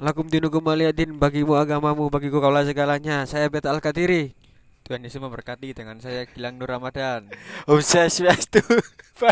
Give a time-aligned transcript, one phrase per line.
[0.00, 3.28] Lakum dinukum waliyadin bagimu agamamu bagiku kaulah segalanya.
[3.28, 4.32] Saya Beta Al-Katiri.
[4.88, 7.28] Tuhan Yesus memberkati dengan saya Gilang Nur Ramadan.
[7.68, 8.64] Om Swastiastu.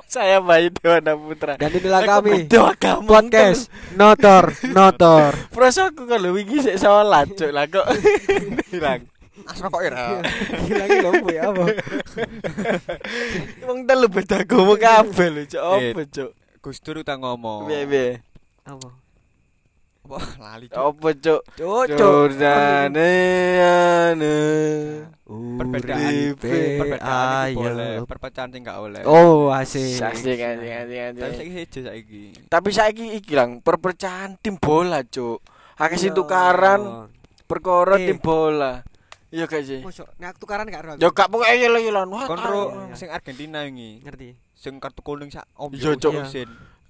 [0.05, 1.57] Saya Bayu Dewana Putra.
[1.57, 2.45] Dan inilah kami
[3.09, 5.33] podcast Notor Notor.
[5.57, 7.89] Perasa aku kalau wingi sik salat cuk lah kok.
[8.77, 9.09] Hilang.
[9.49, 9.81] Asra kok.
[10.69, 11.65] Gila iki lho Bu, ya apa?
[13.65, 15.65] Wong telu beda gomo kabeh lho cuk.
[15.65, 16.31] Apa cuk?
[16.61, 17.65] Gus Dur utang ngomong.
[17.65, 18.21] Piye piye?
[18.69, 19.08] Apa?
[20.09, 20.81] Wah, lali Cuk.
[20.97, 21.41] Apa cuk?
[21.93, 23.13] Jordane
[23.61, 24.39] ane.
[25.29, 29.05] Perbedaan perbedaan boleh, perpecahan sing gak boleh.
[29.05, 30.01] Oh, asik.
[30.01, 31.37] Asik asik asik Tapi asik.
[31.37, 32.23] saiki sejo saiki.
[32.49, 35.45] Tapi saiki iki lang perpecahan tim bola cuk.
[35.77, 36.19] Akeh sing Iya.
[36.19, 36.81] tukaran
[37.45, 38.09] perkara Eh.
[38.09, 38.81] tim bola.
[39.29, 39.85] Iya gak sih?
[39.85, 40.97] Mosok nek tukaran gak aku.
[40.97, 42.09] Ya gak pokoke yelo-yelan.
[42.09, 42.49] Wah, Kon tahu.
[42.49, 42.97] ro iya.
[42.97, 44.01] sing Argentina iki.
[44.01, 44.29] ngerti.
[44.55, 46.17] Sing kartu kuning sak om Iya, Cuk.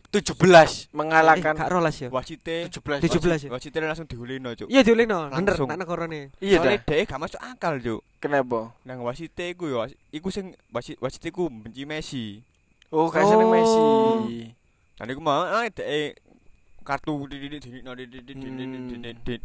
[0.09, 2.09] 17 Eh, mengalahkan gak rolas ya.
[2.09, 3.05] Wasite 17.
[3.05, 3.51] 17 ya.
[3.53, 4.65] Wasite langsung diulino, Cuk.
[4.67, 5.69] Iya diulingno, bener Langsung.
[5.69, 6.33] nak negarane.
[6.41, 6.85] Iya Soalnya dah.
[6.89, 8.01] dhek gak masuk akal, Cuk.
[8.17, 8.73] Kenapa?
[8.83, 12.41] Nang wasite iku ya, iku sing wasit wasite iku benci Messi.
[12.89, 13.53] Oh, kasih Oh.
[13.53, 14.49] Messi.
[14.97, 16.17] Dan iku mau ah dhek
[16.81, 18.37] kartu dididik dinikno dididik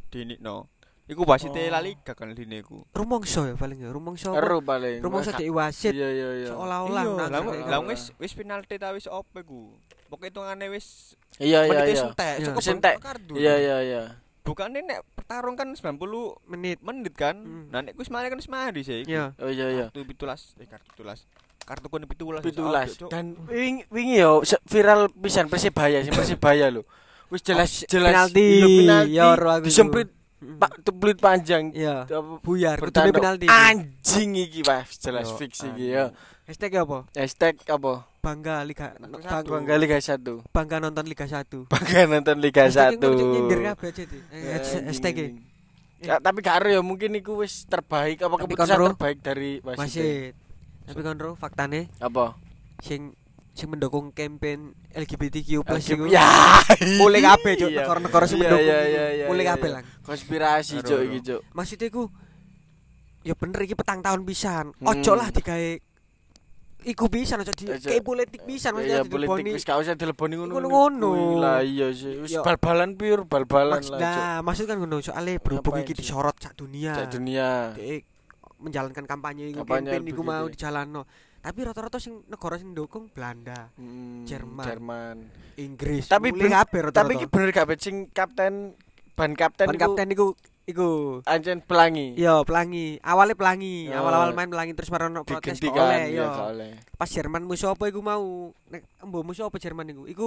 [0.09, 0.71] dinikno.
[1.03, 1.67] Iku wasite Oh.
[1.69, 2.87] La Liga kan dine iku.
[2.89, 4.31] Rumongso ya paling ya, rumongso.
[4.31, 4.39] apa?
[4.39, 5.03] Eru paling.
[5.03, 6.47] Rumongso dek wasit Iya iya iya.
[6.49, 9.75] seolah-olah Iya, nang lah wis wis penalti ta wis opo iku.
[10.07, 11.95] Pokoke hitungane wis Iya iya iya.
[11.99, 12.45] sentek, Iya.
[12.47, 12.95] cukup Sentek.
[13.31, 14.01] Iya iya iya.
[14.43, 15.99] Bukannya nek pertarung kan 90
[16.45, 16.79] menit.
[16.79, 17.35] menit kan.
[17.35, 17.67] Hmm.
[17.67, 19.03] Nah nek wis mari kan wis mari sih.
[19.03, 19.35] Iya.
[19.37, 19.85] Oh iya iya.
[19.89, 21.27] Kartu 17, eh kartu 17.
[21.63, 22.39] Kartu kuning 17.
[22.41, 23.07] Pitulas Cuk.
[23.09, 26.87] dan wingi wingi yo se- viral pisan Persibaya sing Persibaya lho.
[27.27, 28.47] Wis jelas Oh, jelas penalti.
[28.47, 29.11] iya, penalti.
[29.11, 29.27] Ya,
[29.59, 30.09] Disemprit.
[30.59, 31.71] Pak tuplit panjang.
[31.73, 32.05] Iya.
[32.05, 33.45] Apa, Buyar, kudune penalti.
[33.47, 36.11] Anjing iki Pak, jelas Yo, fix iki ya.
[36.43, 37.07] Hashtag apa?
[37.15, 38.03] Hashtag apa?
[38.23, 39.19] Bangga Liga Satu.
[39.19, 40.51] Bang- Bangga Liga 1.
[40.51, 41.67] Bangga nonton Liga 1.
[41.67, 42.71] Bangga nonton Liga 1.
[42.71, 44.19] Hashtag itu nyindir kabeh aja di.
[44.31, 44.83] Eh.
[44.87, 45.27] Hashtag e.
[46.03, 49.79] Ya, tapi gak ya mungkin iku wis terbaik apa keputusan terbaik dari wasit.
[49.79, 50.33] wasit.
[50.83, 52.35] Tapi kan ro faktane Apa?
[52.83, 53.15] sing
[53.53, 56.09] sing mendukung campaign LGBTQ+ iku.
[56.09, 56.25] Ya.
[56.97, 57.85] Mulai kabeh cuk Iya.
[57.85, 58.65] negara-negara sing Iya, mendukung.
[58.65, 59.83] iya, Mulai kabeh lang.
[60.01, 61.41] Konspirasi cuk iki cuk.
[61.53, 62.03] Maksudnya iku
[63.21, 64.73] ya bener iki petang tahun pisan.
[64.73, 64.89] Hmm.
[64.89, 65.69] Ojo lah digawe
[66.83, 69.55] iku pisan aja di kayak politik pisan Iya maksudnya politik dileboni.
[69.55, 70.57] wis gak usah dileboni ngono.
[70.59, 72.19] Kuwi Lah iya sih.
[72.19, 73.99] Wis bal-balan pure, bal-balan lah.
[74.01, 76.97] Nah, maksud kan ngono soalnya berhubung iki disorot sak dunia.
[76.97, 77.71] Sak dunia.
[78.59, 81.03] Menjalankan kampanye iku Kampanye iku mau dijalanno.
[81.43, 84.63] Tapi rata-rata sing negara sing ndukung Belanda, Hmm, Jerman.
[84.63, 85.15] Jerman.
[85.59, 86.07] Inggris.
[86.07, 87.03] Tapi ben- kabeh rata-rata.
[87.03, 88.79] Tapi iki bener gak sing kapten
[89.13, 90.33] ban kapten Ban kapten iku
[90.63, 92.15] iku ancen pelangi.
[92.15, 92.95] Iya, pelangi.
[93.03, 93.91] Awalnya pelangi.
[93.91, 93.99] Oh.
[93.99, 96.31] Awal-awal main pelangi terus marono protes kok oleh, iya.
[96.95, 98.55] Pas Jerman musuh apa iku mau?
[98.71, 100.03] Nek embo musuh apa Jerman iku?
[100.07, 100.25] Iku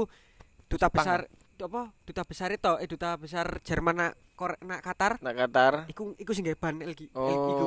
[0.68, 1.24] duta besar
[1.58, 1.82] apa?
[2.02, 5.16] Duta besar itu eh duta besar Jerman nak Kore, nak Qatar.
[5.18, 5.74] Nak Qatar.
[5.88, 7.24] Iku iku sing gawe ban LG Oh.
[7.24, 7.66] iku.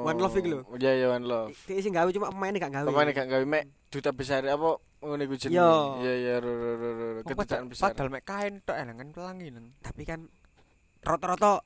[0.00, 0.60] One Love iku lho.
[0.76, 1.50] Iya iya One Love.
[1.66, 2.86] Dia sing gawe cuma pemainnya gak gawe.
[2.86, 5.58] Pemain gak gawe mek duta besar apa ngono iku jenenge.
[5.58, 5.70] Iya.
[5.98, 7.84] Iya iya ro ro ro ro kedutaan padahal- besar.
[7.90, 9.66] Padahal mek kain tok elang kan pelangi nang.
[9.80, 10.20] Tapi kan
[11.00, 11.58] rata-rata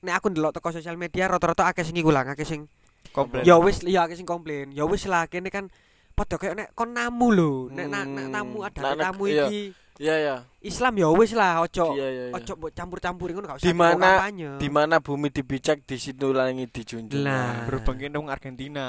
[0.00, 2.70] nek aku ndelok teko sosial media rata-rata akeh sing iku lah, akeh sing
[3.10, 3.42] Komplain.
[3.42, 4.70] ya wis ya akeh sing komplain.
[4.70, 5.66] Ya wis lah kene kan
[6.12, 8.32] padha kayak nek kon namu lho, nek nak nak Hmm.
[8.32, 10.36] tamu ada tamu iki Iya iya.
[10.64, 12.24] Islam ya wis lah ojo Iya iya.
[12.30, 12.34] iya.
[12.34, 14.16] ojo mbok campur-campurin ngono gak usah Di mana-.
[14.56, 17.20] Di mana bumi dibijak di situ langit dijunjung.
[17.20, 17.68] Lah.
[17.68, 18.86] Kene wong Argentina.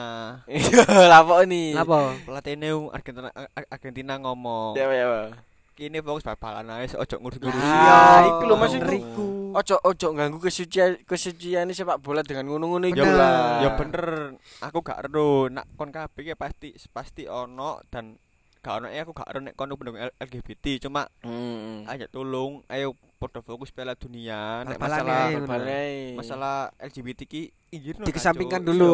[0.47, 1.75] Iya, lapok nih.
[1.75, 2.15] Napa?
[2.23, 4.79] Pelatihne Argentina Ar- Argentina ngomong.
[4.79, 5.29] Ya ya.
[5.73, 7.57] Kini fokus bal-balan ae ojo ngurus-ngurus.
[7.57, 7.97] Iya,
[8.29, 8.85] iku lho, maksudku.
[8.85, 9.27] Ngeriku.
[9.53, 13.61] Ojo ojo ganggu kesucian kesucian sepak bola dengan ngono-ngono lah.
[13.61, 18.17] Ya bener, aku gak ero nak kon kabeh pasti pasti ono dan
[18.63, 21.83] gak ono aku gak ero nek kon pendukung LGBT cuma Hmm.
[21.85, 25.27] ayo tolong ayo podo fokus Piala Dunia nek Bal-balan masalah.
[25.45, 25.95] Balai.
[26.15, 28.67] masalah LGBT ki injirno Dikesampingkan Cuk.
[28.69, 28.93] dulu.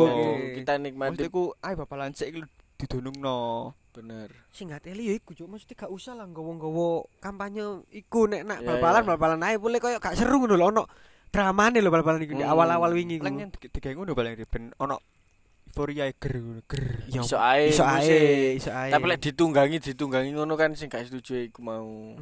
[0.56, 2.42] Kita nikmati Maksudku ayo bapalan sik iki
[2.80, 3.74] didunungno.
[3.92, 4.32] bener.
[4.50, 8.60] Sing gak teli ya iku cuk, maksudnya gak usah lah nggawa-nggawa kampanye iku nek nak
[8.60, 9.08] Iya, bal-balan iya.
[9.08, 10.84] bal-balan ae boleh koyo gak seru ngono lho ono
[11.28, 12.50] dramane lho bal-balan iku di Hmm.
[12.50, 13.28] awal-awal wingi iku.
[13.28, 14.98] Yang digawe ngono paling ben ono
[15.70, 16.34] euforia ger
[16.66, 16.86] ger.
[17.08, 18.90] Ya, Iso ae, iso ae, iso ae.
[18.90, 22.18] Tapi lek ditunggangi ditunggangi ngono kan sing gak setuju iku mau.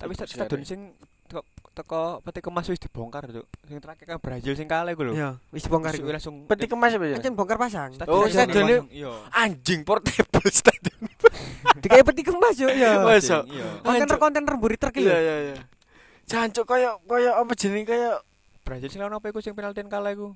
[0.00, 0.80] Tapi Tetep stadion sing
[1.28, 1.44] teko
[1.76, 3.44] teko peti kemas wis dibongkar Cuk.
[3.68, 5.12] Sing terakhir kan Brazil sing kalah iku lho.
[5.12, 6.08] Iya, wis dibongkar iku.
[6.08, 7.16] langsung Peti kemas apa ya?
[7.20, 7.92] Ancen bongkar pasang.
[8.08, 9.12] Oh, iya.
[9.36, 10.98] Anjing portable stadion.
[11.84, 13.04] Dikai peti kemas yo ya.
[13.04, 13.44] Masa?
[13.44, 13.84] Iya.
[13.84, 15.56] Kontainer-kontainer mburi truk iki Iya iya iya.
[16.24, 18.24] Jancuk koyo koyo apa jeneng koyo
[18.64, 20.32] Brazil sing lawan apa iku sing penaltian kalah iku?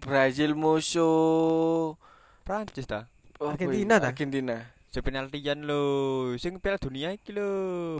[0.00, 1.96] Brazil musuh
[2.46, 3.10] Prancis ta.
[3.42, 4.12] oh, Argentina ta?
[4.12, 4.56] Argentina.
[4.86, 5.82] Sing penaltian lho,
[6.40, 7.48] sing Piala Dunia iki lho.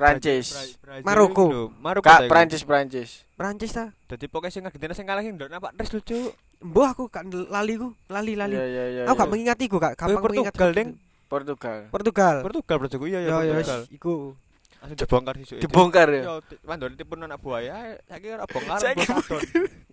[0.00, 0.78] Prancis.
[1.04, 1.74] Maroko.
[1.76, 2.06] Maroko.
[2.08, 2.32] Kak iku.
[2.32, 3.10] Prancis Prancis.
[3.36, 3.92] Prancis ta.
[4.08, 6.32] Dadi pokoknya sing Argentina sing kalah sing ndok nampak tes lho, Cuk.
[6.56, 8.56] Mbah aku gak lali ku, lali lali.
[8.56, 9.02] Iya iya iya.
[9.04, 9.32] Aku gak iya.
[9.34, 10.54] mengingati ku, gak gampang mengingat.
[10.56, 10.90] Portugal, Ding.
[11.28, 11.78] Portugal.
[11.92, 12.36] Portugal.
[12.40, 13.80] Portugal bro iya ya Ya ya Portugal.
[13.92, 14.14] iku.
[14.94, 15.58] Dibongkar sisuk.
[15.58, 16.22] Dibongkar ya.
[16.62, 18.78] Mandor tipun anak buaya, saiki ora bongkar.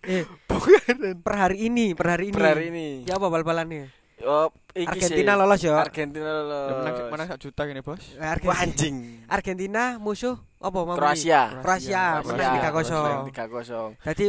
[0.04, 1.24] Eh, Bongkaran.
[1.24, 2.36] per hari ini, per hari ini.
[2.36, 2.88] Per hari ini.
[3.07, 3.88] Ya apa bal-balannya?
[4.24, 5.40] Oh, Argentina sih.
[5.40, 5.75] lolos ya.
[5.80, 6.72] Argentina lolos.
[6.80, 8.04] Menang menang sak juta gini, Bos.
[8.16, 8.62] Wah, Argentina.
[8.62, 8.95] anjing.
[9.28, 11.60] Argentina musuh apa mau Kroasia.
[11.60, 13.28] Kroasia menang 3-0.
[13.31, 14.00] 3-0.
[14.00, 14.25] Dadi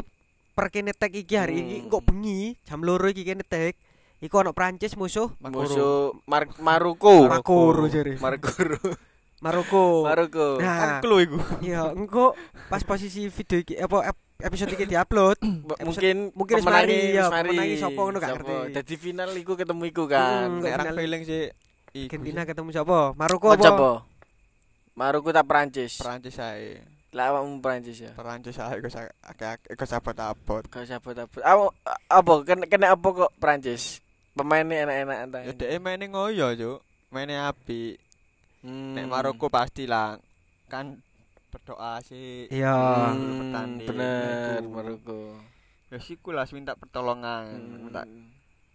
[0.54, 1.66] per kene tek iki hari Hmm.
[1.68, 3.74] iki kok bengi jam loro iki kene tek.
[4.18, 7.28] Iku ono Prancis musuh Musuh Mar Maroko.
[7.28, 8.16] Maroko jare.
[8.18, 8.50] Maroko.
[9.44, 9.84] Maroko.
[10.02, 10.46] Maroko.
[10.56, 11.36] Nah, Angklo iku.
[11.60, 12.32] iya engko
[12.66, 15.36] pas posisi video iki apa ep- episode iki diupload
[15.78, 17.48] mungkin mungkin wis pemenangi, mari, ya, wis mari.
[17.50, 18.54] pemenangi sopo ngono gak ngerti.
[18.72, 20.48] Dadi final iku ketemu iku kan.
[20.50, 20.80] Hmm, Nek final.
[20.82, 21.42] orang feeling sih
[21.94, 23.12] Argentina ketemu sapa?
[23.14, 23.68] Maroko Kok apa?
[23.70, 23.92] apa?
[24.94, 25.98] Maroko ta Prancis?
[25.98, 26.80] Perancis ae.
[27.12, 28.10] Lah awakmu Prancis ya.
[28.12, 30.66] Perancis ae iku sak akeh iku sabot-abot.
[30.66, 31.64] Kau siapa apa?
[32.08, 34.00] Apa kena kena apa kok Prancis?
[34.32, 35.40] Pemainnya enak-enak entah.
[35.42, 36.78] Ya dhek maine ngoyo, Cuk.
[37.14, 38.02] Maine apik.
[38.64, 38.96] Hmm.
[38.96, 40.16] Nek Maroko pasti lah
[40.72, 40.96] kan
[41.52, 42.48] berdoa sih.
[42.48, 42.72] Iya.
[43.12, 43.52] Hmm.
[43.52, 43.88] bertanding.
[43.92, 44.60] bener.
[44.64, 45.36] Maroko.
[45.92, 47.86] Ya siku lah minta pertolongan, Hmm.
[47.86, 48.02] minta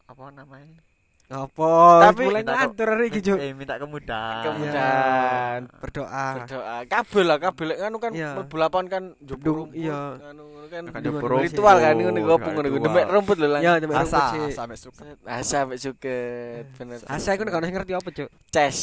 [0.06, 0.80] apa namanya?
[1.30, 2.10] Apa?
[2.10, 3.38] Tapi- mulai ngantur hari iki, Juk.
[3.38, 4.50] Eh, minta kemudahan.
[4.50, 5.60] Kemudahan.
[5.78, 6.26] Berdoa.
[6.42, 6.76] Berdoa.
[6.90, 8.34] Kabel lah, kabel nganu kan Iya.
[8.34, 9.78] mlebu lapangan kan njupuk Dung, rumput.
[9.78, 10.18] iya.
[10.18, 10.44] Nganu
[10.74, 10.84] kan.
[10.90, 11.02] Kan
[11.38, 12.40] Ritual kan ngono Ritual.
[12.50, 12.82] ngono.
[12.82, 13.60] Demek rumput lho lah.
[13.62, 14.42] Ya, Asa, rumput sih.
[14.50, 15.02] asa mek suka.
[15.24, 16.64] Asa mek suket.
[16.82, 16.98] Bener.
[17.06, 18.30] Asa iku nek ngerti apa, Cuk?
[18.50, 18.78] Ces.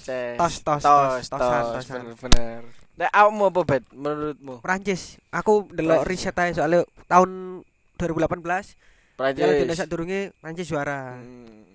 [0.00, 0.36] Ces.
[0.40, 1.84] Tos, tos, tos, tos.
[1.84, 2.60] Bener, bener.
[2.94, 4.64] Nek awakmu apa bet menurutmu?
[4.64, 5.20] Prancis.
[5.28, 7.60] Aku delok riset ae soalnya tahun
[8.00, 8.72] 2018
[9.20, 9.36] Prancis.
[9.36, 11.20] Piala Dunia sadurunge Prancis juara.
[11.20, 11.73] Hmm.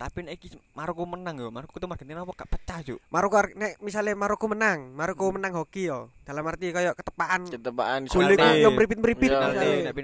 [0.00, 3.04] Tapi nek iki Maroko menang yo, Maroko ketemu Argentina apa gak pecah, Cuk.
[3.12, 6.08] Maroko ar- nek misalnya Maroko menang, Maroko menang hoki yo.
[6.24, 9.84] Dalam arti kayak ketepaan Ketepaan soalnya- yo meripit-meripit Iya, Penalti, misalnya.
[9.84, 9.94] nek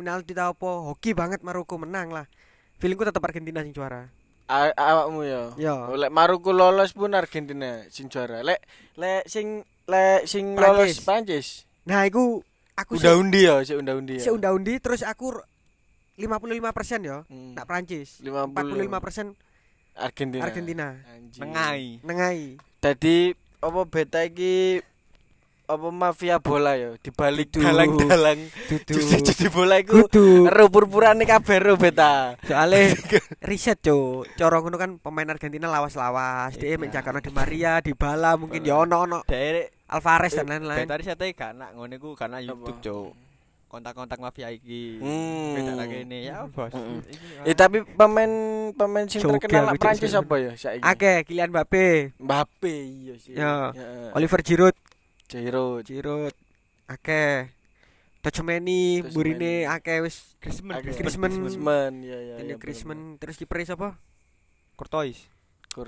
[0.00, 0.32] penalti.
[0.32, 2.24] Ta apa, hoki banget Maroko menang lah.
[2.80, 4.08] Feelingku tetap Argentina sing juara.
[4.48, 5.42] Awakmu ya.
[5.60, 5.92] Yo.
[5.92, 8.40] Lek Maroko lolos pun Argentina sing juara.
[8.40, 8.64] Lek
[8.96, 10.72] lek sing lek sing Prancis.
[10.72, 11.46] lolos Prancis.
[11.84, 12.40] Nah, iku
[12.72, 14.24] aku Unda undi ya, si unda undi ya.
[14.24, 15.36] si unda-undi terus aku
[16.16, 17.24] 55% yo.
[17.28, 17.56] Hmm.
[17.56, 18.20] Nak Prancis.
[18.20, 18.52] 50.
[18.52, 19.32] 45%
[19.96, 20.42] Argentina.
[20.44, 20.86] Argentina.
[21.12, 21.40] Anjing.
[21.40, 21.82] Nengai.
[22.04, 22.40] Nengai.
[22.80, 23.32] Dadi
[23.62, 24.82] apa beta iki
[25.62, 27.64] apa mafia bola ya dibalik Dudu.
[27.64, 28.98] dalang-dalang Dudu.
[28.98, 30.04] cuci bola iku
[30.44, 32.36] ero purpurane kabeh ero beta.
[32.44, 32.92] Soale
[33.48, 34.28] riset, Cuk.
[34.36, 36.58] Cara ngono kan pemain Argentina lawas-lawas.
[36.58, 40.84] Dia menjaga Di Maria, Di Bala mungkin ya ono-ono Dek Alvarez dan lain-lain.
[40.88, 43.31] Betari saya gak nak ngono iku karena YouTube, Cuk.
[43.72, 45.00] Kontak-kontak mafia iki.
[45.00, 45.56] Hmm.
[45.56, 46.68] Beda lagi ini ya, Bos.
[46.76, 47.00] Mm-mm.
[47.08, 48.28] Iki, Eh tapi pemain
[48.76, 50.84] pemain sing terkenal Prancis apa ya saiki?
[50.84, 53.32] Oke, Kylian Mbappe, Mbappe iya sih.
[53.32, 53.72] Ya.
[53.72, 54.12] Ya.
[54.12, 54.76] Oliver Giroud,
[55.24, 55.88] Giroud.
[55.88, 56.36] Giroud.
[56.84, 57.48] Oke.
[58.20, 59.00] Tchouameni.
[59.08, 60.84] Burine akeh wis Griezmann.
[60.84, 61.32] Griezmann.
[61.32, 62.34] Griezmann ya ya.
[62.44, 63.96] Ini ya, Griezmann terus kiper siapa?
[64.76, 65.16] Courtois.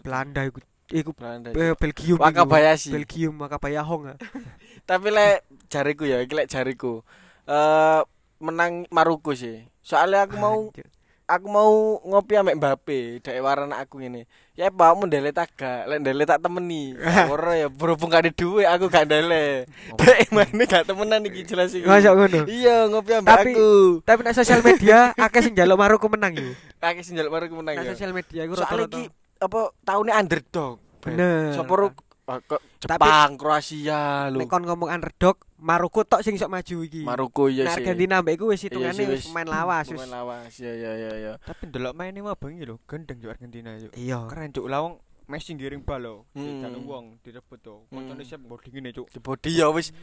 [0.01, 0.65] Belanda iku.
[0.89, 1.53] Iku Belanda.
[1.53, 2.17] eh, Belgium.
[2.17, 2.25] iku.
[2.25, 2.91] Wakabayashi.
[2.97, 4.17] Belgium, Wakabayahong.
[4.17, 4.19] ah.
[4.89, 7.05] Tapi lek jariku ya, iki lek jariku.
[7.45, 8.01] Eh
[8.41, 9.65] menang Maroko sih.
[9.81, 10.89] Soalnya aku mau Anjir.
[11.25, 11.73] aku mau
[12.05, 14.25] ngopi ambek Mbappe, dek warna aku ngene.
[14.55, 16.95] Ya pakmu ndele tak gak, lek ndele tak temeni.
[17.33, 19.65] Ora ya berhubung gak ada duit aku gak ndele.
[19.97, 21.85] Dek mana gak temenan iki jelas iki.
[21.85, 22.45] Masa ngono.
[22.49, 23.71] Iya, ngopi ambek Tapi- aku.
[24.05, 26.53] Tapi nek sosial media akeh sing njaluk Maroko menang yo.
[26.79, 27.91] Kaki senjal Maroko menang Nek ya.
[27.93, 28.93] sosial media iku rata-rata.
[28.95, 29.03] iki
[29.41, 30.77] apa tahunnya underdog.
[31.01, 31.53] Bener.
[31.53, 31.93] Sopo
[32.25, 34.41] kok Jepang, Kroasia lho.
[34.41, 37.05] Nek kon ngomong underdog, Maroko tok sing iso maju iki.
[37.05, 37.85] Maroko iya sih.
[37.85, 39.87] Argentina mbek iku wis Iya hitungane wis pemain lawas.
[39.93, 40.53] Pemain lawas.
[40.57, 41.33] Ya ya ya ya.
[41.41, 43.93] Tapi ndelok maine mah bengi lho, gendeng yo Argentina yo.
[43.93, 44.25] Iya.
[44.29, 46.17] Keren cuk lawang Messi ngiring bal lho.
[46.37, 46.61] Hmm.
[46.61, 47.89] Didan wong direbut to.
[47.89, 48.29] Koncone Hmm.
[48.29, 49.09] siap boarding ngene cuk.
[49.09, 49.97] Di body ya wis di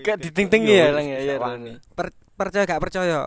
[0.00, 0.28] Gitu, di gitu.
[0.28, 1.76] ting-tingi Iya, ya lang ya.
[2.36, 3.20] percaya gak percaya?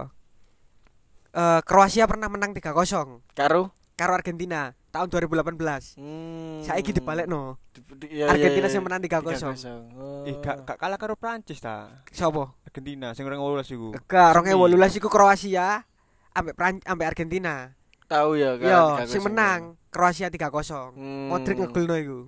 [1.31, 5.95] Eh Kroasia pernah menang 3-0 Karo karo Argentina tahun 2018.
[5.95, 6.61] hmm.
[6.61, 7.55] Saiki dibalekno.
[7.71, 8.73] Di- di- iya, iya, Argentina iya.
[8.75, 9.55] sing menang 3-0.
[9.55, 9.95] 3-0.
[9.95, 10.23] Oh.
[10.23, 12.03] Eh gak gak kalah karo Prancis ta.
[12.11, 12.59] Sopo?
[12.61, 13.89] Argentina sing orang 18 iku.
[14.05, 15.87] Gak 2018 iku Kroasia
[16.31, 17.71] ambek Pran ambek Argentina.
[18.05, 18.67] tahu ya kan.
[18.67, 19.07] Yo, 3-0.
[19.07, 20.91] sing menang Kroasia 3-0.
[20.91, 21.31] Hmm.
[21.31, 22.19] Modric ngegolno iku.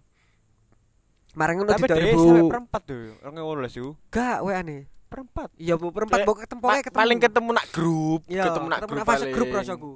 [1.33, 2.47] Marang ngono di Tapi dia sampai 2000.
[2.47, 3.03] perempat tuh.
[3.19, 3.35] Orang
[3.67, 3.91] 18 iku.
[4.07, 4.77] Gak weane.
[5.09, 5.49] Perempat.
[5.57, 6.97] Iya, Bu, perempat mbok ketemu Pa- ketemu.
[6.97, 9.91] paling ketemu nak grup, Iya, ketemu nak grup nak fase grup rasaku.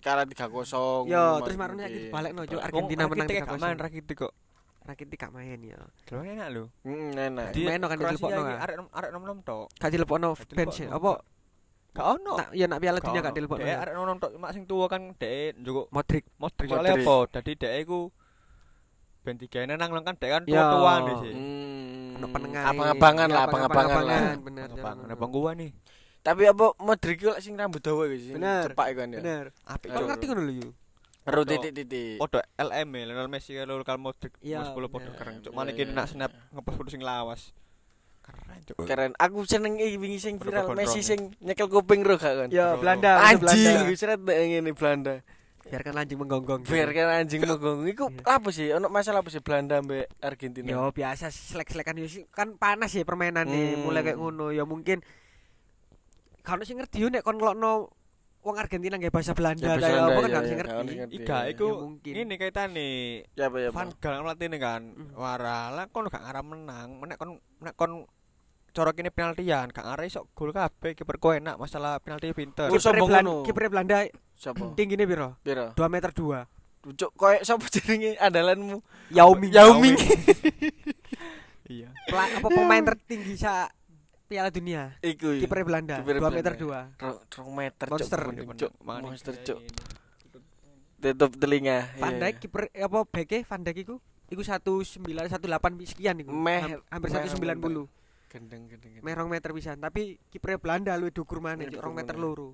[0.00, 1.06] Kalah 3-0.
[1.06, 1.56] Yo, terus mungkin.
[1.60, 3.84] marune iki dibalekno Cuk Wong Argentina menang Rakitic gak main 3-0.
[3.84, 4.32] Rakitic kok.
[4.80, 5.78] Rakitic gak main ya.
[6.08, 6.64] Delok enak lho.
[6.82, 7.46] Hmm, enak.
[7.52, 8.56] Di- Main kan dilepokno, kan?
[8.64, 9.66] arek arek nom-nom tok.
[9.76, 11.12] Gak dilepokno bench apa
[11.90, 12.34] Gak ono.
[12.38, 13.56] Nak ya nak Piala Dunia gak telepon.
[13.58, 16.24] Dek arek nonton tok mak sing tuwa kan dek njukuk Modric.
[16.38, 17.16] Modric soalnya apa?
[17.34, 18.00] Dadi dek iku
[19.20, 21.32] ben digene nang nang kan dek kan tua-tuaan di sih.
[21.34, 22.16] Hmm.
[22.16, 22.62] Ono penengah.
[22.70, 24.20] Abang-abangan Iya, lah, abang-abangan lah.
[24.38, 24.68] Bener.
[24.78, 25.70] Bang, ada bang gua nih.
[26.20, 28.36] Tapi apa Modric lek sing rambut dawa iku.
[28.36, 28.68] Bener.
[28.68, 29.18] Cepak iku kan ya.
[29.18, 29.44] Bener.
[29.64, 30.06] Apik Aduh.
[30.06, 30.70] ngerti ngono lho yo.
[31.22, 31.50] Ro Foto.
[31.50, 32.16] titik-titik.
[32.16, 35.16] Podo LM ya, Lionel Messi karo Luka Modric Iya, 10 podo bener.
[35.16, 35.34] keren.
[35.40, 37.52] Cuk, iya, kene nak snap ngepost foto sing lawas.
[38.20, 38.76] Keren, cuk.
[38.84, 39.12] Keren.
[39.16, 42.48] Aku seneng iki wingi sing viral Messi sing nyekel kuping ro gak kan.
[42.48, 42.72] Ya.
[42.74, 43.20] Belanda.
[43.22, 45.20] Anjing seret ngene Belanda.
[45.60, 46.60] Biarkan anjing menggonggong.
[46.64, 47.86] Biarkan anjing megong.
[47.86, 48.72] Iku apa sih?
[48.72, 50.66] Ono masalah apa sih Belanda mbek Argentina?
[50.66, 53.86] Yo biasa selek-selekan yo sih, kan panas ya permainan nih Hmm.
[53.86, 54.98] mulai kayak ngono ya mungkin
[56.50, 57.94] kalau sih ngerti yo nek kon ngelokno
[58.42, 60.94] wong Argentina nggak bahasa Ya, Belanda bahasa kayak apa kan gak ya, ngerti.
[61.14, 61.66] Iga iku
[62.02, 62.90] ini kaitane
[63.38, 63.68] Ya apa ya?
[63.70, 64.00] Van Bang?
[64.00, 64.82] Gaal melatih nih kan.
[64.82, 65.08] Mm.
[65.14, 66.88] Warala kon gak ngarep menang.
[67.04, 67.30] Nek kon
[67.62, 67.92] nek kon
[68.70, 72.66] corok ini penaltian, gak ngarep iso gol kabeh kiper kowe enak masalah penalti pinter.
[72.78, 73.10] Sombong
[73.70, 74.08] Belanda,
[74.40, 74.72] Siapa?
[74.78, 75.28] tingginya piro?
[75.44, 75.76] Piro?
[75.76, 76.96] 2 meter 2.
[76.96, 78.80] Cuk koyo sapa jenenge andalanmu?
[79.12, 79.52] Yao Ming.
[79.52, 79.94] Yao Ming.
[81.70, 81.86] Iya.
[82.10, 83.70] Apa pemain tertinggi sa
[84.30, 84.94] Piala Dunia.
[85.00, 85.34] Iku.
[85.34, 85.42] iya.
[85.42, 86.94] Kipernya Belanda, Kipernya 2 meter Belanda.
[86.94, 87.02] 2.
[87.02, 87.92] Ro- Rong meter cuk.
[87.92, 88.20] Monster.
[88.22, 88.72] Bener, Cuk.
[88.80, 89.58] Monster cuk.
[91.00, 91.78] Tutup telinga.
[91.96, 92.20] Van Iya.
[92.22, 93.96] Dijk kiper apa beke Van Dijk iku
[94.30, 95.50] iku 19 18
[95.84, 96.30] sekian iku.
[96.30, 97.90] Meh- Ham- hampir meh 190.
[98.30, 98.90] Gendeng gendeng.
[98.94, 99.02] gendeng.
[99.02, 102.22] Merong meter pisan, tapi kipernya Belanda luwih dukur maneh, rong dukur meter maneh.
[102.22, 102.48] loro.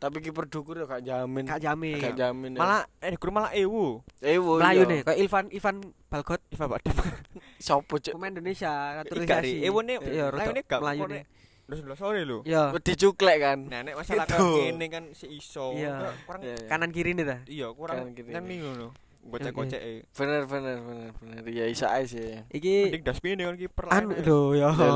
[0.00, 1.44] Tapi kiper dukur ya gak jamin.
[1.44, 2.00] Gak jamin.
[2.00, 2.56] Gak jamin.
[2.56, 4.00] Malah eh guru malah ewu.
[4.18, 4.56] eh wo.
[4.56, 4.90] Melayu iya.
[4.90, 5.76] nih, kayak Ilvan Ivan
[6.08, 6.96] Balgot Iva Badem.
[7.60, 8.16] Sopo cuk?
[8.16, 9.60] pemain Indonesia naturalisasi.
[9.60, 10.00] ewu nih.
[10.00, 11.24] Iya, Layu nih gak Melayu Melayu nih.
[11.70, 12.40] Terus belas sore lho.
[12.42, 13.58] Iya, Wedi cuklek kan.
[13.62, 14.40] Nenek masalah Gitu.
[14.40, 15.70] kayak gini kan si iso.
[15.70, 16.16] Iya.
[16.24, 16.66] Kurang Iya, iya.
[16.66, 17.38] kanan kiri nih dah.
[17.46, 18.32] iya kurang Kanan kiri.
[18.32, 18.88] kan nih ngono.
[19.20, 19.92] Gocek-gocek e.
[20.10, 21.44] Bener bener bener bener.
[21.46, 22.40] Ya isa ae sih.
[22.48, 24.72] Iki Mending dasbin kan kiper anu lho ya.
[24.72, 24.88] Lho,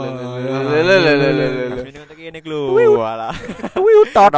[0.80, 2.62] lho, lho, lho, lho, kene lho.
[2.96, 3.34] Walah.
[3.76, 4.32] Wih utot.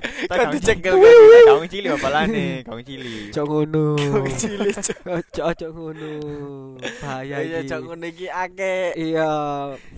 [0.00, 0.96] Kan dicekel
[1.44, 3.28] Kaung cili apalane, kaung cili.
[3.28, 4.00] Cok ngono.
[4.32, 4.96] Cilik cuk.
[5.28, 6.10] Cok cok ngono.
[7.04, 7.68] Bahaya Ya iki.
[7.68, 8.96] cok ngene iki akeh.
[8.96, 9.28] Iya,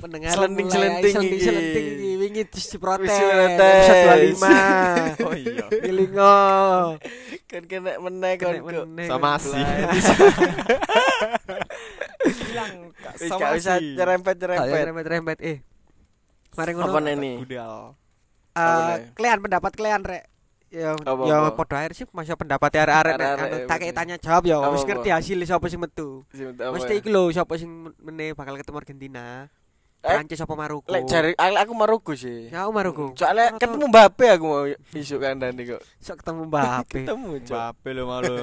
[0.02, 1.38] pendengar Selenting-selenting iki.
[1.38, 3.06] selenting iki wingi diprotes.
[3.06, 3.14] Wis.
[3.54, 4.02] Episode
[4.42, 5.22] 25.
[5.22, 5.66] Oh iya.
[5.70, 6.38] Gilingo.
[7.46, 9.06] Kan kena meneh meneh.
[9.06, 9.54] Sama sih.
[12.22, 13.94] Hilang Kak Wis sama sih.
[13.94, 14.82] nyerempet-nyerempet.
[14.90, 15.58] Rempet-rempet eh.
[16.52, 17.30] Mari Apa ngono.
[17.44, 17.74] Gudal.
[18.52, 19.08] Eh, Apa nih?
[19.16, 20.24] Klean pendapat Klean rek.
[20.72, 24.16] Ya, Apa, ya padha air sih masih pendapat arek-arek nek Arek-arek, anu ya, tak tanya
[24.16, 26.24] jawab ya wis ngerti hasil sapa sing metu.
[26.32, 27.00] Mesti ya?
[27.04, 29.52] iki lho sapa sing meneh bakal ketemu Argentina.
[30.00, 30.88] Eh, Prancis apa Maroko?
[30.88, 32.48] Lek jari aku aku Maroko sih.
[32.48, 33.12] Ya aku Maroko.
[33.20, 34.64] Soalnya ketemu Mbappe aku mau
[34.96, 35.84] isuk kandani kok.
[36.00, 37.00] sok ketemu Mbappe.
[37.04, 37.28] Ketemu.
[37.44, 38.36] Mbappe lo malu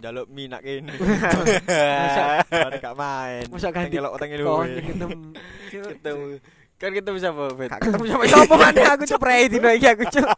[0.00, 0.96] jaluk minak kene.
[2.08, 3.44] Masa Bare gak main.
[3.52, 4.16] Masa ganti Tengelok
[4.64, 4.80] luwe.
[4.80, 5.20] ketemu.
[5.70, 6.26] Ketemu.
[6.76, 7.72] Kan ketemu siapa, Bet?
[7.72, 10.28] Gak ketemu sama sapa maneh aku cuk prei dino iki aku cuk.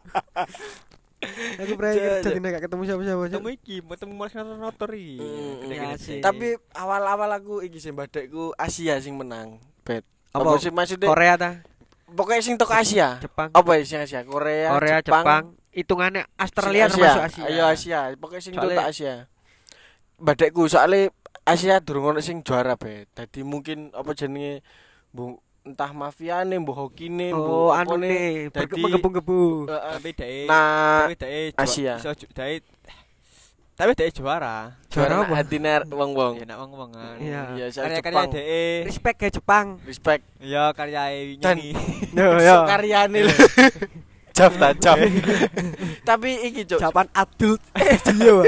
[1.59, 3.31] Aku Cuk, kerja dino gak ketemu siapa-siapa cuk.
[3.35, 5.19] Ketemu iki, ketemu Mas Notor iki.
[5.19, 6.23] Hmm, iya sih.
[6.23, 9.59] Tapi awal-awal aku iki sing badekku Asia sing menang.
[9.83, 10.07] Bet.
[10.31, 10.55] Apa?
[10.55, 11.11] Apa sih maksudnya?
[11.11, 11.59] Korea ta?
[12.07, 13.19] Pokoknya sing toko Asia.
[13.19, 13.51] Jepang.
[13.51, 14.23] Apa ya sing Asia?
[14.23, 17.43] Korea, Korea, Jepang, hitungannya Australia termasuk Asia.
[17.51, 17.99] Ayo Asia.
[18.15, 19.15] Pokoknya sing Soalnya- tok Asia.
[20.19, 21.11] Badekku soalnya
[21.43, 23.11] Asia durung ono sing juara, Bet.
[23.11, 24.63] Dadi mungkin apa jenenge
[25.11, 25.35] bu
[25.69, 28.07] entah mafiane, mbok hokine, Oh, mbok anu apane.
[28.07, 28.81] nih, Dadi-.
[28.81, 29.93] Heeh.
[29.93, 31.93] Tapi dhek Nah, tapi Asia.
[31.95, 32.61] Iso dhek
[33.73, 34.75] tapi dhek juara.
[34.91, 35.33] Juara apa?
[35.33, 36.35] Hatine wong-wong.
[36.35, 37.15] Ya nak wong-wong kan.
[37.15, 37.41] Iya.
[37.55, 38.27] Iya, soal Karya-karya Jepang.
[38.27, 38.81] dhek.
[38.83, 39.65] Respect ke Jepang.
[39.83, 40.23] Respect.
[40.41, 41.01] Iya, karya
[41.39, 41.69] Dan- nyanyi.
[42.19, 43.35] Yo Sok karyane lho.
[44.29, 44.95] Jam ta jam.
[46.01, 46.75] Tapi iki, Cuk.
[46.77, 47.59] Japan adult
[48.03, 48.43] video.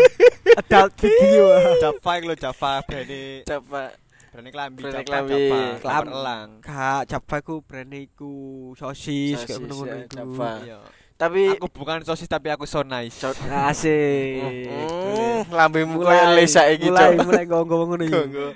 [0.53, 1.45] adult video.
[1.79, 3.91] Java lo Java berani Coba
[4.31, 4.81] Java kelambi.
[4.81, 6.49] Java Kelam- kelambi elang.
[6.63, 8.33] Kak, Java ku brand iku
[8.73, 10.15] sosis kayak ngono-ngono iku.
[10.15, 10.51] Java.
[10.63, 10.79] Iya.
[11.13, 13.21] tapi Aku bukan sosis tapi aku so nice.
[13.69, 14.41] Asik.
[14.71, 18.05] Hmm, lambemu koyo lesa iki, mulai mulai ngomong ngono.
[18.07, 18.47] Gonggo.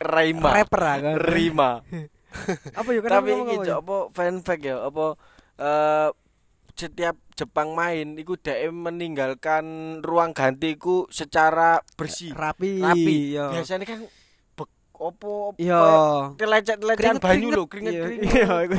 [0.00, 0.50] Raima.
[0.54, 1.14] Rapper kan.
[1.18, 1.82] Rima.
[2.78, 5.16] Apa yo Tapi iki Cok, apa fan fact ya, apa
[5.56, 6.08] eh
[6.76, 9.64] setiap Jepang main iku dhek meninggalkan
[10.00, 12.32] ruang gantiku secara bersih.
[12.32, 12.80] rapi.
[12.80, 13.18] Rapi.
[13.36, 13.52] Yo.
[13.52, 14.00] Biasanya kan
[14.96, 15.84] opo Yo.
[16.40, 18.32] telecet-telecetan banyu lho, Keringet-keringet.
[18.32, 18.74] Iya, iku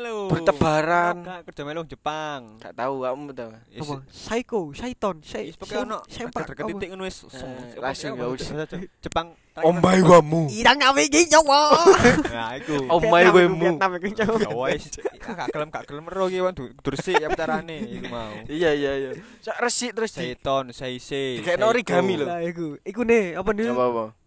[0.00, 0.16] lho.
[0.32, 1.16] Bertebaran.
[1.44, 2.56] Kerja melu Jepang.
[2.60, 3.50] Gak tahu kamu tahu.
[3.54, 3.94] Apa?
[4.08, 4.60] Psycho.
[4.72, 6.48] Wis pokoke ono sempak.
[6.48, 8.66] ada titik ngono wis Eh, langsung usah.
[9.00, 9.36] Jepang.
[9.60, 10.48] Omai wamu.
[10.48, 11.74] Irang nawe iki coba.
[12.32, 12.86] Nah, iku.
[12.86, 13.76] Omai wemu.
[13.76, 14.38] Vietnam iku coba.
[14.40, 14.84] Ya wis.
[15.20, 18.32] Gak gelem gak gelem ero iki wan dursik ya carane iku mau.
[18.48, 19.10] Iya iya iya.
[19.44, 21.42] Sak resik terus Seiton, seise.
[21.42, 22.26] Dikekno origami lho.
[22.26, 22.78] Lah iku.
[22.86, 23.68] Iku nih, apa nih?
[23.74, 24.19] apa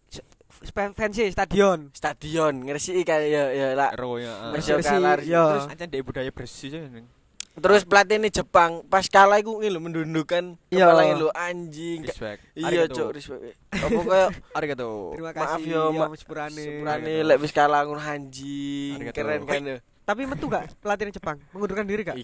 [0.94, 1.90] Fancy stadion.
[1.90, 3.90] Stadion ngresiki kayak ya ya lah.
[3.92, 4.30] Ero ya.
[4.30, 4.80] ah.
[4.80, 5.42] Kalar iya.
[5.50, 6.80] terus Ancen dek budaya bersih sih.
[6.80, 7.06] Neng.
[7.54, 10.90] Terus pelatih ini Jepang pas kalah iku ini lho mendundukkan Iya.
[10.90, 12.02] kepalanya lho anjing.
[12.02, 12.40] Respect.
[12.58, 13.54] Iya, Cuk, respect.
[13.70, 14.26] Apa koyo
[14.58, 15.14] Arigato.
[15.14, 16.08] Terima Maaf kasih yo, ya Mak.
[16.10, 16.58] Mas Purane.
[16.58, 18.98] sepurane lek wis kalah ngono anjing.
[19.14, 19.78] Keren kan lho.
[20.04, 22.18] Tapi metu gak pelatih Jepang mengundurkan diri gak?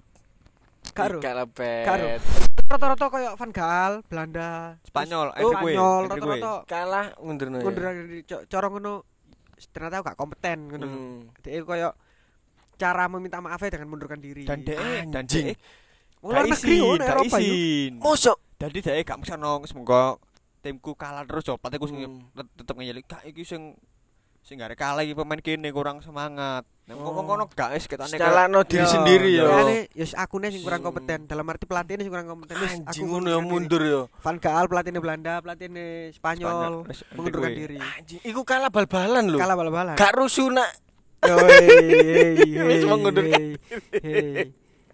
[0.91, 1.19] Karo.
[1.21, 2.07] Karo.
[2.71, 5.75] Rata-rata koyo Van Gaal, Belanda, Spanyol, Oh, Enrique.
[5.75, 7.57] Spanyol, rata-rata Kalah ngundurno.
[7.61, 8.93] Co- Cara ngono
[9.69, 10.87] ternyata gak kompeten ngono.
[10.87, 11.19] Hmm.
[11.41, 11.91] Dia koyo
[12.77, 14.47] cara meminta maaf dengan mundurkan diri.
[14.47, 14.79] Dan dek,
[15.11, 15.59] dan dek,
[16.21, 17.53] Wong luar negeri ngono Eropa yo.
[17.99, 20.15] Mosok Jadi dek gak bisa nong, semoga
[20.61, 21.57] timku kalah terus yo.
[21.57, 22.23] Patiku sing Hmm.
[22.33, 23.75] tet- tetep ngeyeli gak iki sing
[24.41, 26.65] sing gak kalah iki pemain kene kurang semangat.
[26.85, 27.23] Nek Oh.
[27.23, 29.47] ngono gak wis ketane nyalakno diri Yo, sendiri yo.
[29.47, 30.89] Makane yo akune sing kurang Hmm.
[30.91, 31.21] kompeten.
[31.25, 32.57] Dalam arti pelatihnya sing kurang kompeten.
[32.57, 33.47] Wis, aku ngono diri.
[33.47, 34.01] mundur yo.
[34.19, 36.75] Van Gaal pelatihnya Belanda, pelatihnya Spanyol, Spanyol,
[37.15, 37.79] mengundurkan diri.
[37.79, 39.39] Anjing, iku kalah bal-balan lho.
[39.39, 39.95] Kalah bal-balan.
[39.95, 40.71] Gak rusuh nak.
[41.21, 41.37] Yo,
[42.71, 43.55] Wis mengundurkan
[43.95, 44.51] hei.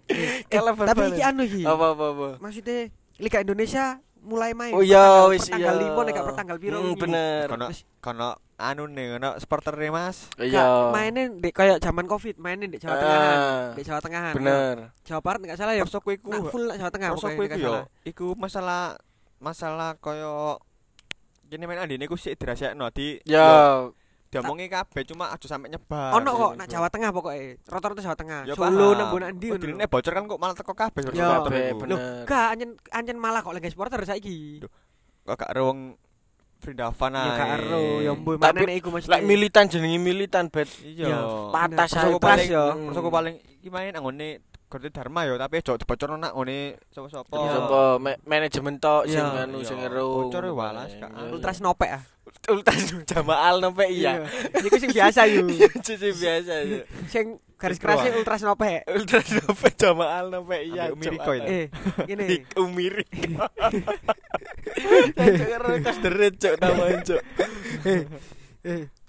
[0.53, 1.11] Kalah Tapi bal-balan.
[1.11, 1.61] iki anu iki.
[1.63, 2.27] Apa apa apa.
[2.39, 2.79] Maksudnya
[3.17, 4.73] Liga Indonesia mulai main.
[4.73, 5.73] Oh iya wis iya.
[5.73, 7.45] 5 nek gak pertanggal piro Hmm, bener.
[7.49, 7.67] Kono
[8.01, 10.29] kono anu nih, kono supporter nih Mas.
[10.37, 10.89] Iya.
[10.93, 13.21] mainin di kayak zaman Covid, mainin di Jawa Tengah.
[13.21, 14.33] Ah, Di Jawa Tengah.
[14.33, 14.75] Bener.
[15.05, 15.83] Jawa Barat enggak salah ya.
[15.85, 16.29] Persoku iku.
[16.29, 17.73] Nah, full Jawa Tengah pokoknya iku nek yo.
[18.03, 18.97] Iku masalah
[19.37, 20.57] masalah koyo
[21.47, 23.87] Gini main adine iku sik dirasekno di Ya,
[24.27, 26.11] diomongi kabeh cuma aja sampe nyebar.
[26.13, 27.55] Ono kok nak Jawa Tengah pokoknya.
[27.63, 28.39] Rata-rata Jawa Tengah.
[28.43, 29.59] Ya, Solo nang mbok ndi ngono.
[29.59, 31.77] dirine bocor kan kok malah teko kabeh supporter iku.
[31.79, 31.89] bener.
[31.89, 34.59] Loh, gak anjen anjen malah kok lagi supporter saiki.
[35.23, 35.79] Kok gak ada wong
[36.57, 39.07] Frindavan Ya gak ero ya mbuh mana nek iku mesti.
[39.07, 40.65] lek militan jenenge militan bet.
[40.81, 41.13] Iya.
[41.85, 42.65] Saya pas paling ya.
[42.73, 42.89] Hmm.
[42.89, 47.31] persoku paling iki main anggone Gorde Dharma yo tapi aja dibocorno nak ngene sapa-sapa.
[47.31, 50.27] Sapa me- manajemen tok sing anu sing ero.
[50.27, 51.07] Bocor walas, Kak.
[51.31, 52.03] Ultras nopek ah.
[52.47, 54.23] Ultras jamaal nope iya.
[54.55, 55.47] Iku sing biasa yo.
[55.83, 56.79] Cuci biasa ya.
[57.11, 57.97] Sing garis Ultra.
[57.97, 58.85] kerasnya ultras nopek.
[58.87, 60.93] Ultras nope jamaal nope iya.
[60.93, 61.41] Umiri Coin.
[61.43, 61.65] Eh,
[62.05, 62.45] gini.
[62.55, 63.05] Umiri.
[65.17, 67.21] Karo kas deret cuk tambahan cuk.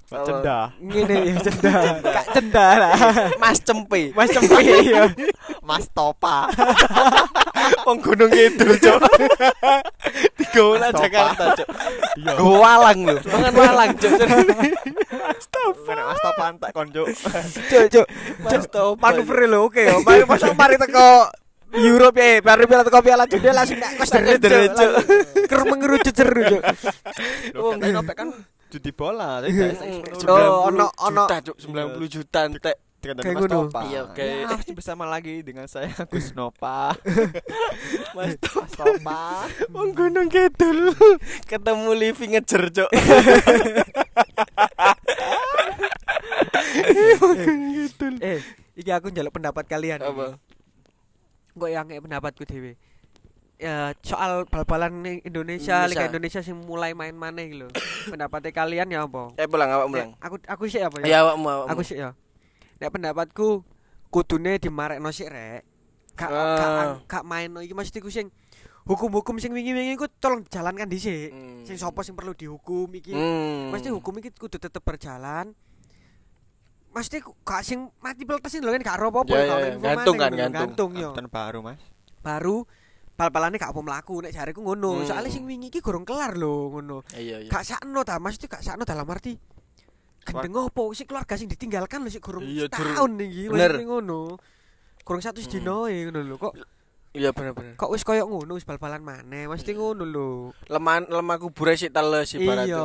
[0.08, 0.72] Pak Cendah.
[0.80, 2.00] Ngene ya cendah.
[2.00, 2.96] Kak cendah lah.
[3.36, 4.08] Mas Cempe.
[4.16, 5.04] Mas cempe ya.
[5.60, 6.48] Mas Topa.
[7.86, 8.98] Wong gunung itu cuk.
[10.48, 10.90] Topa.
[10.92, 11.68] Jakarta cuk.
[12.18, 12.32] Iya.
[12.34, 13.14] Go Walang lho.
[13.28, 14.12] Mangan Walang cuk.
[15.14, 17.02] Mas Topa entek konco.
[17.70, 18.06] Cuk, cuk.
[18.72, 19.12] Topa.
[19.12, 19.96] Manuver lho oke yo.
[20.02, 21.28] Mari masa mari teko
[21.68, 24.08] Europe ya, baru piala teko piala dunia langsung nek kos
[24.40, 24.92] deret, cuk.
[25.44, 26.62] Ker mengerucut seru cuk.
[27.52, 28.28] Loh, kan kan
[28.72, 29.44] judi bola.
[30.28, 31.24] Oh, ono- 90 ono.
[31.28, 32.76] juta cuk, 90 juta entek.
[32.98, 33.50] Dengan Kayak Mas.
[33.50, 33.80] Topa.
[33.86, 34.26] Iya, oke.
[34.42, 36.98] Ya, masih bersama lagi dengan saya Gus Nopa.
[38.14, 39.46] Mas Mas Topa.
[39.70, 40.98] Wong gunung kidul
[41.46, 42.90] ketemu Livi ngejer cuk.
[48.18, 48.38] Eh,
[48.74, 50.02] iki aku njaluk pendapat kalian.
[50.02, 50.34] Apa?
[51.54, 52.74] Kok yang kayak pendapatku dhewe.
[53.58, 55.76] Ya, soal bal-balan Indonesia, Indonesia.
[55.90, 57.68] Liga Indonesia sing mulai main iki lho.
[58.14, 59.34] Pendapatnya kalian ya apa?
[59.34, 60.10] Eh pulang awak mulang.
[60.14, 61.06] Nek, aku aku sih apa ya?
[61.06, 61.70] Ya awakmu awakmu.
[61.74, 62.14] Aku sih ya.
[62.78, 63.66] Nek pendapatku
[64.08, 65.62] kudune dimarekno sik rek.
[66.18, 66.58] Gak Ah.
[66.58, 68.30] gak gak main iki mesti ku sing
[68.86, 71.30] hukum-hukum sing wingi-wingi ku tolong dijalankan dhisik.
[71.30, 71.62] Hmm.
[71.62, 73.14] Sing sapa sing perlu dihukum iki.
[73.14, 73.70] Hmm.
[73.70, 75.54] Mesti hukum iki kudu tetep berjalan.
[76.94, 79.34] Mesti gak sing mati peltesin lho kan gak ero apa-apa
[79.78, 80.54] gantung kan, gantung.
[80.54, 81.10] gantung yo.
[81.14, 81.78] Tonton baru, Mas.
[82.24, 82.66] Baru
[83.18, 85.02] bal-balane gak apa mlaku nek jareku ngono.
[85.02, 85.06] Hmm.
[85.06, 87.02] Soalnya sing wingi iki gorong kelar lho ngono.
[87.14, 87.50] Iya iya.
[87.50, 89.34] Gak sakno ta, mesti gak sakno dalam arti
[90.22, 94.36] gendeng opo sih keluarga sing ditinggalkan lho sik Iya, setahun iki maksudnya ngono.
[95.04, 95.50] Gorong satu Hmm.
[95.50, 96.54] dino e ngono lho kok
[97.16, 97.74] Iya bener-bener.
[97.74, 100.28] kok wis koyo ngono wis bal-balan maneh mesti ngono lho.
[100.68, 102.68] Lemah lemah kubure sik teles ibarat.
[102.68, 102.84] Iya.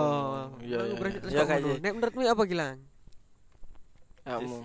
[0.63, 0.79] Iya.
[1.23, 1.75] Iya kayak ngono.
[1.83, 2.79] Nek menurutmu apa Gilang?
[4.23, 4.57] Kamu.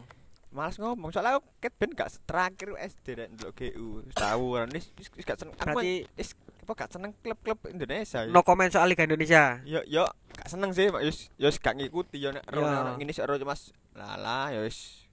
[0.49, 3.87] Males ngomong soalnya aku ket ben gak terakhir SD rek ndelok GU.
[4.01, 5.53] Wis Tahu wis wis wis gak seneng.
[5.59, 6.33] Berarti wis
[6.69, 8.29] apa gak seneng klub-klub Indonesia.
[8.29, 8.29] ya.
[8.29, 9.65] no comment soal Liga Indonesia.
[9.65, 10.05] Yo yo
[10.37, 11.01] gak seneng sih, Pak.
[11.01, 12.61] Yus yus gak ngikuti yo nek ro
[13.09, 13.73] sik ro Mas.
[13.97, 15.09] Lala ya wis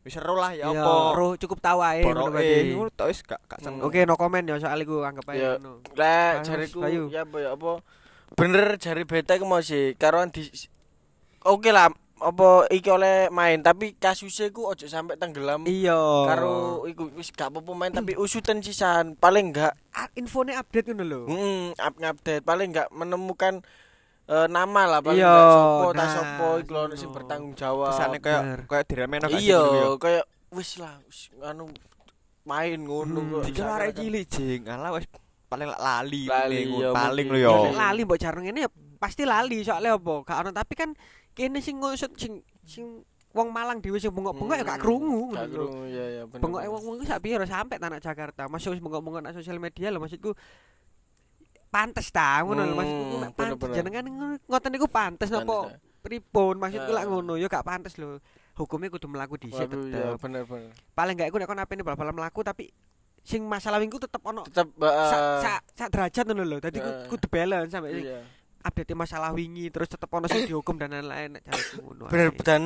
[0.00, 1.12] wis seru lah ya apa.
[1.12, 2.72] roh cukup tahu ae ngono Boroke berarti.
[2.72, 3.84] ngono tok wis gak gak seneng.
[3.84, 5.84] Oke, no comment ya soal iku anggap ae ngono.
[5.92, 7.12] Lah jariku Bayu.
[7.12, 7.84] ya apa ya apa
[8.34, 10.48] bener jari beta ku mau sih karuan di
[11.44, 15.98] Oke lah apa iki oleh main tapi kasusnya ku ojo sampai tenggelam Iya.
[16.24, 21.02] karo iku wis gak apa-apa main tapi usutan sisan paling enggak Ah, infone update ngono
[21.02, 21.20] lho.
[21.24, 23.62] hmm up update paling enggak menemukan
[24.24, 27.90] eh, nama lah paling Iya, enggak sopo tak nah, sopo iku lho sing bertanggung jawab
[27.90, 29.90] Kesane kayak kayak diremeno gak iya dulu yo.
[29.96, 31.66] kayak wis lah wis anu
[32.44, 34.62] main ngono Hmm, kok Dikira arek cilik jing.
[34.66, 35.08] Alah wis
[35.46, 37.52] paling lali Lali, paling lho yo.
[37.70, 40.14] Lali mbok jarang ini ya pasti lali soalnya apa?
[40.22, 40.90] Gak ono tapi kan
[41.34, 45.44] kene sing ngusut sing sing wong Malang dhewe sing bengok-bengok ya gak krungu Hmm, Gak
[45.44, 45.66] ngono lho.
[45.66, 46.40] krungu ya ya bener.
[46.40, 48.46] Bengoke wong-wong ku sak piye sampe tanah Jakarta.
[48.46, 50.30] Masuk wis bengok-bengok nang sosial media lho maksudku
[51.68, 54.04] pantes ta ngono lho Hmm, maksudku nek pantes jenengan
[54.40, 55.78] ngoten niku pantes napa ya.
[56.00, 58.22] pripun maksudku lak ngono ya gak pantes lho.
[58.54, 60.22] Hukumnya kudu mlaku dhisik Waduh ya tetep.
[60.22, 60.70] bener bener.
[60.94, 62.70] Paling gak iku nek kon apene bal-balan mlaku tapi
[63.20, 65.10] sing masalah wingku tetep ono Tetep eh,
[65.42, 66.56] sak sak derajat ngono lho.
[66.60, 67.10] Dadi Eh.
[67.10, 68.22] kudu balance sampe sing iya.
[68.64, 72.04] Update masalah wingi terus tetep ono sing dihukum dan lain-lain nek cariku ngono.
[72.08, 72.62] Bener dan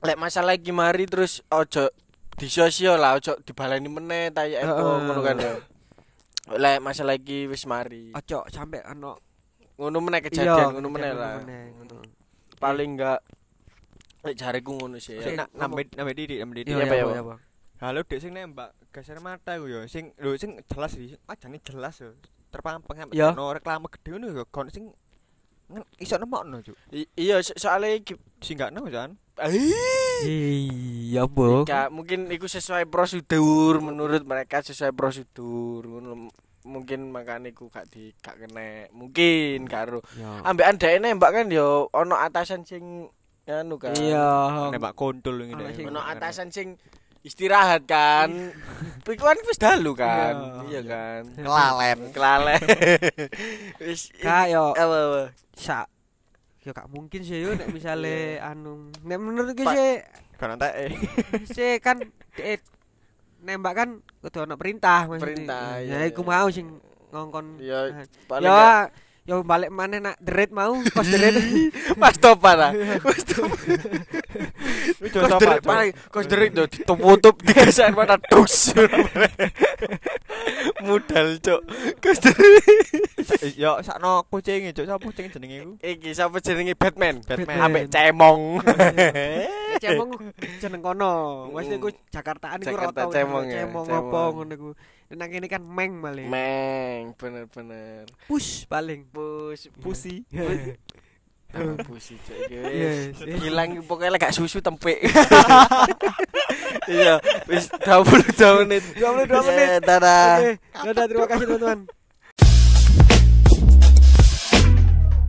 [0.00, 1.90] lek masalah iki mari terus ojo
[2.38, 5.52] disosio lah ojo dibaleni meneh tayak eko ngono kan ya.
[6.54, 8.14] Lek masalah iki wis mari.
[8.14, 9.26] Ojo sampe ono
[9.76, 11.36] Ngono meneh iya, kejadian ngono meneh lah.
[12.56, 13.20] Paling enggak
[14.24, 15.20] lek jariku ngono sih.
[15.20, 15.44] Ya.
[15.44, 16.72] Nak nambah nambah didik nambah didik.
[16.72, 17.26] Iya, iya, ya, Bang?
[17.28, 17.40] Bang.
[17.76, 22.00] Halo dek sing nembak geser mata ku yo sing lho sing jelas sih ajane jelas
[22.00, 22.16] yo
[22.48, 24.88] terpampang sampe ono reklame gede ngono yo kon sing
[25.96, 30.24] iso nemokno juk I- Iya so- soalnya iki sing gak nemu jan Iya.
[31.64, 35.84] Gak, mungkin itu sesuai prosedur menurut mereka sesuai prosedur
[36.66, 40.02] mungkin makanya iku gak di gak kena mungkin karo
[40.42, 43.06] ambekan dhek nembak kan yo ono atasan sing
[43.46, 43.94] anu kan.
[43.94, 44.72] Iya.
[44.72, 45.70] nembak kontul ngene.
[45.86, 46.74] Ono ono atasan sing
[47.22, 48.30] istirahat kan.
[49.04, 50.64] Iku kan wis dalu kan.
[50.66, 50.82] Iya.
[50.82, 51.22] kan.
[51.36, 51.98] Kelalen.
[52.10, 52.62] Kelalen.
[53.86, 54.74] Wis Kak yo.
[54.74, 55.22] apa apa
[55.56, 55.88] sak.
[56.60, 59.92] Yo gak mungkin sih yo nek misale anu nek menurutku Pak- sih
[60.36, 60.72] kan entek
[61.56, 61.96] sih kan
[62.36, 62.60] eh,
[63.40, 63.88] nembak kan
[64.20, 65.46] kudu ono perintah maksudnya.
[65.46, 66.82] Perintah, Ya iku mau sing
[67.14, 67.62] ngongkon.
[67.62, 68.90] Ya, paling Ya
[69.26, 71.34] yo balik maneh nak deret mau kos deret.
[71.98, 73.58] Mas Topan lah Mas Topan
[74.96, 78.70] Kos derik paling kos derik do ditutup digasak mana dus.
[80.86, 81.60] Modal cok.
[81.98, 82.64] Kos derik.
[83.58, 87.18] yo sakno kucing cuk sapa kucing jenenge iku Iki sapa jenenge Batman?
[87.26, 87.58] Batman.
[87.66, 88.62] Ambek cemong.
[89.82, 90.08] Cemong
[90.62, 91.12] jeneng kono.
[91.52, 94.06] Wis iku Jakartaan iku Jakarta rata cemong ya, Cemong cemong.
[94.06, 94.68] apa ngono iku.
[95.06, 96.26] Nek nang kene kan meng balik.
[96.26, 98.10] Meng, bener-bener.
[98.26, 99.06] Push paling.
[99.06, 100.26] Pus, pusi
[101.86, 102.52] Pusi iki.
[102.52, 103.22] Yes.
[103.22, 104.98] Hilang pokoknya gak susu tempe.
[106.86, 107.18] Iya,
[107.50, 108.84] wis 22 menit.
[108.94, 109.66] 22 menit.
[109.66, 110.38] Ya, dadah.
[110.86, 111.80] Dadah terima kasih teman-teman.